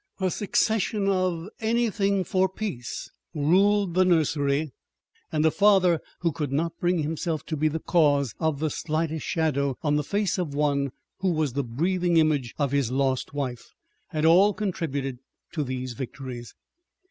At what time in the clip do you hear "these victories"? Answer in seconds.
15.63-16.55